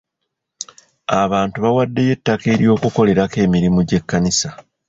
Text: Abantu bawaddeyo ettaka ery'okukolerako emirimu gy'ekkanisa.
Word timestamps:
Abantu 1.21 1.57
bawaddeyo 1.63 2.11
ettaka 2.15 2.45
ery'okukolerako 2.55 3.37
emirimu 3.45 3.79
gy'ekkanisa. 3.89 4.49